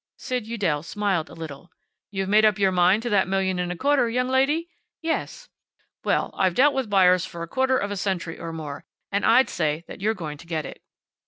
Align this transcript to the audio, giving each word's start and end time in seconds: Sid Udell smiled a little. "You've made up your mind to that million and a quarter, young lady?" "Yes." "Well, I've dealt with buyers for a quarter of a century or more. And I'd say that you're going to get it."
Sid 0.17 0.47
Udell 0.51 0.81
smiled 0.81 1.29
a 1.29 1.35
little. 1.35 1.71
"You've 2.09 2.27
made 2.27 2.43
up 2.43 2.57
your 2.57 2.71
mind 2.71 3.03
to 3.03 3.09
that 3.11 3.27
million 3.27 3.59
and 3.59 3.71
a 3.71 3.75
quarter, 3.75 4.09
young 4.09 4.29
lady?" 4.29 4.67
"Yes." 4.99 5.47
"Well, 6.03 6.33
I've 6.35 6.55
dealt 6.55 6.73
with 6.73 6.89
buyers 6.89 7.23
for 7.23 7.43
a 7.43 7.47
quarter 7.47 7.77
of 7.77 7.91
a 7.91 7.95
century 7.97 8.39
or 8.39 8.51
more. 8.51 8.83
And 9.11 9.23
I'd 9.23 9.47
say 9.47 9.83
that 9.87 10.01
you're 10.01 10.15
going 10.15 10.39
to 10.39 10.47
get 10.47 10.65
it." 10.65 10.81